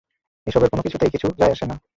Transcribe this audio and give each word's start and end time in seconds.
এসবের 0.47 0.69
কোনোকিছুতেই 0.69 1.11
কিছু 1.11 1.27
যায় 1.39 1.51
আসে 1.51 1.65
না। 1.65 1.75